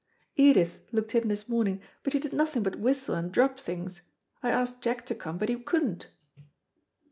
[0.35, 4.01] Edith looked in this morning, but she did nothing but whistle and drop things.
[4.41, 6.07] I asked Jack to come, but he couldn't."